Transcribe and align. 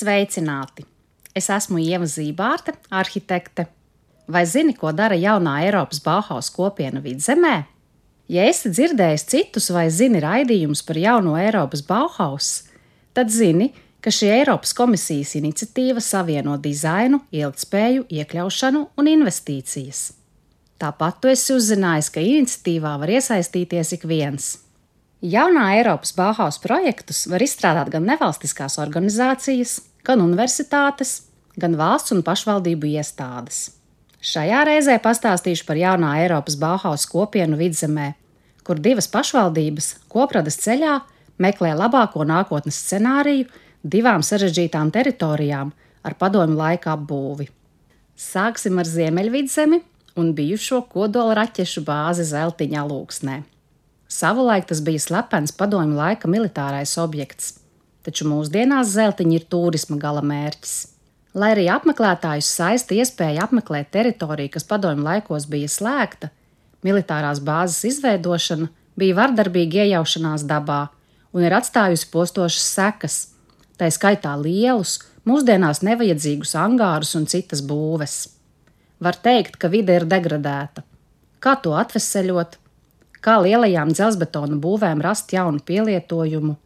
Sveicināti! 0.00 0.86
Es 1.36 1.50
esmu 1.52 1.76
Ieva 1.82 2.06
Zībārte, 2.08 2.72
arhitekte. 2.88 3.66
Vai 4.30 4.46
zini, 4.48 4.72
ko 4.72 4.94
dara 4.96 5.18
jaunā 5.18 5.58
Eiropas 5.66 6.00
Bauhaus 6.00 6.48
kopiena 6.54 7.02
vidzemē? 7.04 7.56
Ja 8.30 8.46
esi 8.48 8.70
dzirdējis 8.72 9.26
citus 9.28 9.68
vai 9.74 9.88
zini 9.92 10.22
raidījumus 10.22 10.80
par 10.86 11.00
jauno 11.02 11.34
Eiropas 11.36 11.82
Bauhaus, 11.84 12.48
tad 13.12 13.34
zini, 13.34 13.72
ka 14.00 14.12
šī 14.14 14.30
Eiropas 14.38 14.72
komisijas 14.78 15.34
iniciatīva 15.36 16.00
savieno 16.00 16.56
dizainu, 16.56 17.20
ilgspēju, 17.34 18.06
iekļaušanu 18.08 18.86
un 18.96 19.12
investīcijas. 19.12 20.06
Tāpat 20.80 21.20
tu 21.20 21.28
esi 21.34 21.52
uzzinājis, 21.58 22.08
ka 22.14 22.24
iniciatīvā 22.24 22.96
var 23.02 23.12
iesaistīties 23.18 23.92
ik 23.98 24.08
viens. 24.08 24.54
Jaunā 25.20 25.66
Eiropas 25.76 26.14
Bauhaus 26.16 26.56
projektus 26.62 27.26
var 27.28 27.42
izstrādāt 27.44 27.90
gan 27.92 28.06
nevalstiskās 28.08 28.78
organizācijas, 28.80 29.80
gan 30.06 30.22
universitātes, 30.24 31.22
gan 31.60 31.76
valsts 31.78 32.14
un 32.14 32.24
pašvaldību 32.26 32.90
iestādes. 32.94 33.70
Šajā 34.20 34.64
reizē 34.68 34.98
pastāstīšu 35.00 35.64
par 35.68 35.78
jaunā 35.80 36.16
Eiropas 36.20 36.58
Bauhaus 36.60 37.06
kopienu 37.08 37.56
vidzemē, 37.56 38.12
kur 38.64 38.80
divas 38.80 39.08
pašvaldības 39.08 39.94
kopradas 40.12 40.60
ceļā 40.60 40.98
meklē 41.40 41.72
labāko 41.78 42.26
nākotnes 42.28 42.76
scenāriju 42.84 43.48
divām 43.82 44.20
sarežģītām 44.24 44.92
teritorijām 44.92 45.72
ar 46.04 46.16
padomju 46.20 46.58
laika 46.58 46.92
apbūvi. 46.96 47.48
Sāksim 48.20 48.76
ar 48.80 48.88
Ziemeļvidzemi 48.88 49.80
un 50.20 50.34
bijušo 50.36 50.82
kodola 50.92 51.38
raķešu 51.40 51.84
bāzi 51.86 52.26
Zeltiņa 52.28 52.84
lūksnē. 52.90 53.38
Savulaik 54.10 54.66
tas 54.68 54.82
bija 54.84 55.00
slepens 55.00 55.54
padomju 55.56 55.96
laika 55.96 56.28
militārais 56.28 56.96
objekts, 57.00 57.54
taču 58.06 58.28
mūsdienās 58.28 58.94
zeltiņa 58.94 59.36
ir 59.36 59.46
turisma 59.52 59.98
gala 60.00 60.22
mērķis. 60.24 60.76
Lai 61.34 61.52
arī 61.54 61.68
apmeklētājus 61.70 62.48
saista 62.58 62.96
iespēja 62.96 63.44
apmeklēt 63.46 63.92
teritoriju, 63.94 64.50
kas 64.56 64.66
padomju 64.66 65.04
laikos 65.06 65.46
bija 65.50 65.68
slēgta, 65.70 66.32
militārās 66.86 67.42
bāzes 67.44 67.84
izveidošana 67.92 68.70
bija 68.98 69.18
vardarbīga 69.20 69.84
iejaušanās 69.84 70.46
dabā 70.48 70.88
un 71.32 71.46
ir 71.46 71.54
atstājusi 71.54 72.08
postošas 72.10 72.66
sekas, 72.74 73.18
tā 73.78 73.88
skaitā 73.94 74.32
lielus, 74.40 74.98
mūsdienās 75.28 75.84
nevajadzīgus 75.86 76.56
angārus 76.58 77.14
un 77.18 77.28
citas 77.30 77.62
būves. 77.66 78.16
Var 79.00 79.16
teikt, 79.24 79.56
ka 79.60 79.70
vide 79.72 79.94
ir 79.96 80.08
degradēta. 80.08 80.82
Kā 81.40 81.54
to 81.62 81.72
atveseļot, 81.78 82.58
kā 83.24 83.38
lielajām 83.44 83.94
dzelzbetona 83.94 84.58
būvēm 84.60 85.00
rast 85.04 85.32
jaunu 85.32 85.62
pielietojumu, 85.64 86.56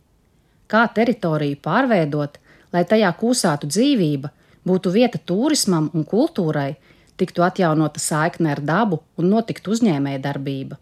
kā 0.75 0.85
teritoriju 0.95 1.61
pārveidot, 1.63 2.41
lai 2.75 2.83
tajā 2.91 3.13
kūsātu 3.21 3.71
dzīvība, 3.71 4.33
būtu 4.67 4.93
vieta 4.95 5.21
turismam 5.31 5.91
un 5.95 6.07
kultūrai, 6.09 6.75
tiktu 7.21 7.45
atjaunota 7.47 8.03
saikne 8.03 8.51
ar 8.57 8.63
dabu 8.65 9.01
un 9.21 9.31
notiktu 9.31 9.75
uzņēmēja 9.77 10.23
darbība. 10.25 10.81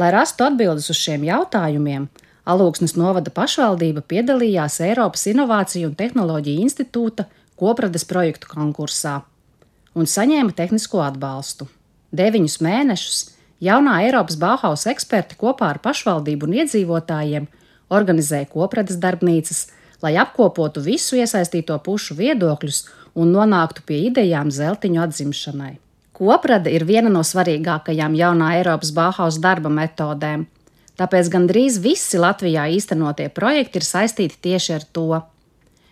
Lai 0.00 0.10
rastu 0.14 0.46
atbildes 0.46 0.88
uz 0.92 0.98
šiem 1.00 1.28
jautājumiem, 1.28 2.08
Alūksnes 2.50 2.96
novada 2.96 3.30
pašvaldība 3.30 4.00
piedalījās 4.10 4.78
Eiropas 4.82 5.26
Innovāciju 5.28 5.90
un 5.90 5.96
Tehnoloģiju 5.98 6.64
institūta 6.64 7.26
koprades 7.60 8.06
projektu 8.08 8.48
konkursā 8.50 9.20
un 9.94 10.08
saņēma 10.08 10.56
tehnisko 10.56 11.02
atbalstu. 11.04 11.68
Deviņus 12.16 12.56
mēnešus 12.64 13.20
Jaunā 13.60 13.98
Eiropas 14.06 14.38
Bauhaus 14.40 14.86
eksperti 14.88 15.36
kopā 15.38 15.68
ar 15.74 15.82
pašvaldību 15.84 16.48
un 16.48 16.56
iedzīvotājiem 16.62 17.48
organizēja 17.90 18.48
kopredes 18.50 18.98
darbnīcas, 19.02 19.66
lai 20.02 20.14
apkopotu 20.20 20.82
visu 20.84 21.18
iesaistīto 21.20 21.76
pušu 21.84 22.16
viedokļus 22.18 22.84
un 23.20 23.34
nonāktu 23.34 23.84
pie 23.86 23.98
idejām 24.08 24.52
zeltiņu 24.54 25.02
atzimšanai. 25.04 25.74
Koprade 26.16 26.72
ir 26.72 26.84
viena 26.88 27.12
no 27.12 27.24
svarīgākajām 27.24 28.16
jaunā 28.16 28.54
Eiropas 28.58 28.92
Bauhaus 28.96 29.40
darba 29.40 29.72
metodēm, 29.72 30.46
tāpēc 31.00 31.30
gandrīz 31.32 31.78
visi 31.80 32.20
Latvijā 32.20 32.66
īstenotie 32.76 33.30
projekti 33.32 33.80
ir 33.80 33.88
saistīti 33.88 34.40
tieši 34.48 34.74
ar 34.76 34.88
to. 34.92 35.22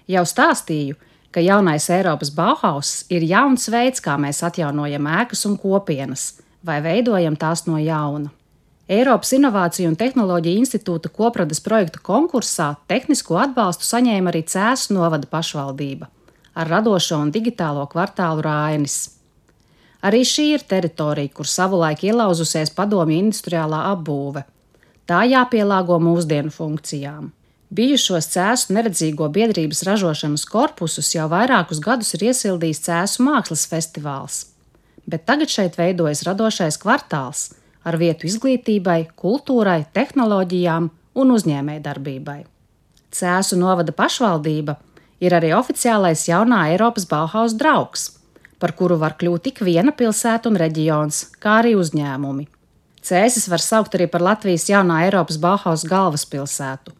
Jau 0.09 0.25
stāstīju, 0.28 0.99
ka 1.33 1.41
jaunais 1.45 1.89
Eiropas 1.93 2.33
Bauhaus 2.33 2.93
ir 3.12 3.25
jauns 3.25 3.69
veids, 3.72 4.05
kā 4.05 4.17
mēs 4.21 4.45
atjaunojam 4.45 5.09
ēkas 5.21 5.49
un 5.49 5.56
kopienas– 5.61 6.28
vai 6.67 6.81
veidojam 6.83 7.37
tās 7.37 7.67
no 7.67 7.78
jauna. 7.78 8.31
Eiropas 8.88 9.34
Innovāciju 9.37 9.91
un 9.91 9.97
Tehnoloģiju 10.00 10.62
institūta 10.62 11.10
kopradas 11.12 11.60
projektu 11.60 12.00
konkursā 12.00 12.71
tehnisko 12.88 13.37
atbalstu 13.37 13.84
saņēma 13.84 14.32
arī 14.32 14.41
Cēsu 14.49 14.97
novada 14.97 15.28
pašvaldība 15.28 16.09
ar 16.59 16.71
radošo 16.72 17.21
un 17.22 17.28
digitālo 17.31 17.84
kvartālu 17.93 18.43
Rainis. 18.43 18.97
Arī 20.03 20.25
šī 20.27 20.47
ir 20.56 20.65
teritorija, 20.72 21.31
kur 21.37 21.47
savulaik 21.47 22.03
ielauzusies 22.09 22.72
padomju 22.75 23.21
industriālā 23.28 23.84
apbūve. 23.93 24.43
Tā 25.06 25.21
jāpielāgo 25.28 26.00
mūsdienu 26.03 26.50
funkcijām. 26.50 27.31
Bijušos 27.69 28.32
cēsu 28.32 28.75
neredzīgo 28.75 29.28
biedrības 29.31 29.84
ražošanas 29.87 30.48
korpusus 30.48 31.12
jau 31.15 31.28
vairākus 31.31 31.84
gadus 31.84 32.16
ir 32.16 32.31
iesildījis 32.32 32.87
Cēsu 32.88 33.28
mākslas 33.28 33.69
festivāls 33.69 34.47
bet 35.09 35.25
tagad 35.25 35.48
šeit 35.53 35.78
veidojas 35.81 36.22
radošais 36.28 36.77
kvartāls 36.82 37.48
ar 37.84 37.97
vietu 38.00 38.27
izglītībai, 38.28 39.11
kultūrai, 39.16 39.84
tehnoloģijām 39.94 40.91
un 41.19 41.34
uzņēmējdarbībai. 41.34 42.43
Cēsu 43.15 43.56
novada 43.59 43.94
pašvaldība 43.97 44.77
ir 45.25 45.34
arī 45.34 45.55
oficiālais 45.56 46.27
jaunā 46.28 46.69
Eiropas 46.72 47.06
Bauhaus 47.09 47.56
draugs, 47.59 48.11
par 48.59 48.75
kuru 48.78 48.99
var 49.00 49.16
kļūt 49.19 49.49
tik 49.49 49.62
viena 49.65 49.94
pilsēta 49.94 50.50
un 50.50 50.59
reģions, 50.61 51.25
kā 51.41 51.61
arī 51.62 51.75
uzņēmumi. 51.78 52.49
Cēsis 53.09 53.49
var 53.49 53.62
saukt 53.62 53.95
arī 53.97 54.09
par 54.10 54.25
Latvijas 54.25 54.66
jaunā 54.69 55.05
Eiropas 55.06 55.39
Bauhaus 55.41 55.87
galvaspilsētu, 55.89 56.93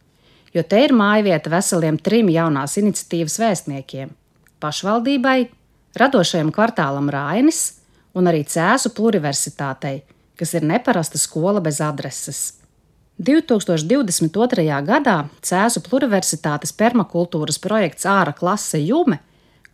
jo 0.55 0.63
te 0.63 0.79
ir 0.85 0.95
mājvieta 0.95 1.51
veseliem 1.53 1.99
trim 2.01 2.31
jaunās 2.33 2.77
iniciatīvas 2.81 3.37
vēstniekiem- 3.43 4.15
pašvaldībai, 4.63 5.49
radošajam 5.99 6.51
kvartālam 6.55 7.11
Rainis 7.11 7.79
un 8.15 8.25
arī 8.25 8.41
Cēzu 8.47 8.89
pluriversitātei, 8.95 10.01
kas 10.39 10.55
ir 10.55 10.63
neparasta 10.63 11.19
skola 11.19 11.59
bez 11.61 11.81
adreses. 11.83 12.59
2022. 13.19 14.63
gadā 14.87 15.17
Cēzu 15.43 15.83
pluriversitātes 15.83 16.71
permakultūras 16.71 17.59
projekts 17.59 18.07
Āra 18.07 18.31
klase 18.31 18.79
Jume 18.79 19.19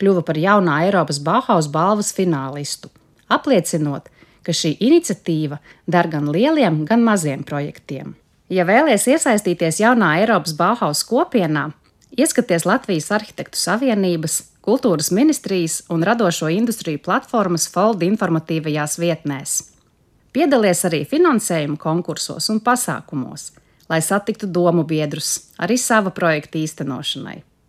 kļuva 0.01 0.23
par 0.25 0.39
jaunā 0.39 0.81
Eiropas 0.87 1.19
Bauhaus 1.23 1.69
balvas 1.71 2.11
finālistu, 2.15 2.89
apliecinot, 3.31 4.09
ka 4.45 4.53
šī 4.53 4.75
iniciatīva 4.83 5.59
der 5.85 6.09
gan 6.11 6.29
lieliem, 6.33 6.83
gan 6.89 7.05
maziem 7.05 7.45
projektiem. 7.47 8.15
Ja 8.49 8.65
vēlaties 8.67 9.07
iesaistīties 9.15 9.79
jaunā 9.81 10.15
Eiropas 10.21 10.53
Bauhaus 10.57 11.05
kopienā, 11.07 11.69
ieskaties 12.17 12.67
Latvijas 12.67 13.09
Arhitektu 13.15 13.61
Savienības 13.61 14.41
Kultūras 14.65 15.11
ministrijas 15.13 15.83
un 15.93 16.01
radošo 16.01 16.49
industriju 16.49 17.03
platformas 17.05 17.67
Fold 17.69 18.01
informatīvajās 18.01 18.97
vietnēs. 18.97 19.74
Piedalies 20.35 20.81
arī 20.83 21.05
finansējuma 21.07 21.77
konkursos 21.79 22.49
un 22.51 22.57
pasākumos, 22.59 23.53
lai 23.87 24.01
satiktu 24.03 24.49
domu 24.51 24.83
biedrus 24.83 25.53
arī 25.63 25.77
sava 25.79 26.11
projekta 26.11 26.59
īstenošanai. 26.59 27.37